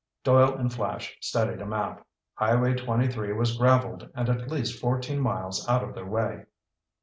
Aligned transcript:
Doyle 0.23 0.55
and 0.57 0.73
Flash 0.73 1.15
studied 1.21 1.61
a 1.61 1.65
map. 1.67 2.07
Highway 2.33 2.73
23 2.73 3.33
was 3.33 3.55
graveled 3.55 4.09
and 4.15 4.29
at 4.29 4.49
least 4.49 4.79
fourteen 4.79 5.19
miles 5.19 5.67
out 5.69 5.83
of 5.83 5.93
their 5.93 6.07
way. 6.07 6.45